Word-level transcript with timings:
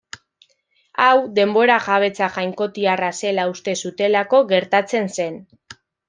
Hau, 1.07 1.17
denbora 1.39 1.75
jabetza 1.87 2.29
jainkotiarra 2.37 3.09
zela 3.25 3.45
uste 3.51 3.75
zutelako 3.85 4.39
gertatzen 4.53 5.11
zen. 5.19 5.37